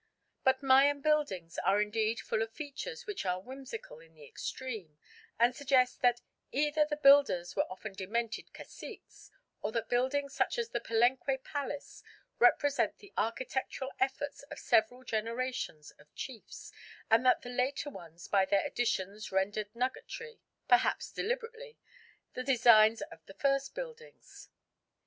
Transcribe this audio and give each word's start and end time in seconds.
But 0.43 0.63
Mayan 0.63 1.01
buildings 1.01 1.59
are 1.59 1.79
indeed 1.79 2.19
full 2.21 2.41
of 2.41 2.51
features 2.51 3.05
which 3.05 3.23
are 3.23 3.39
whimsical 3.39 3.99
in 3.99 4.15
the 4.15 4.25
extreme, 4.25 4.97
and 5.37 5.55
suggest 5.55 6.01
that 6.01 6.21
either 6.51 6.85
the 6.85 6.95
builders 6.97 7.55
were 7.55 7.67
often 7.71 7.93
demented 7.93 8.51
caciques 8.51 9.29
or 9.61 9.71
that 9.73 9.89
buildings 9.89 10.33
such 10.33 10.57
as 10.57 10.71
the 10.71 10.79
Palenque 10.79 11.43
palace 11.43 12.01
represent 12.39 12.97
the 12.97 13.13
architectural 13.15 13.91
efforts 13.99 14.41
of 14.49 14.57
several 14.57 15.03
generations 15.03 15.91
of 15.99 16.11
chiefs, 16.15 16.71
and 17.11 17.23
that 17.23 17.43
the 17.43 17.49
later 17.49 17.91
ones 17.91 18.27
by 18.27 18.43
their 18.43 18.65
additions 18.65 19.31
rendered 19.31 19.69
nugatory, 19.75 20.39
perhaps 20.67 21.11
deliberately, 21.11 21.77
the 22.33 22.41
designs 22.43 23.01
of 23.11 23.23
the 23.27 23.35
first 23.35 23.75
builders. 23.75 24.49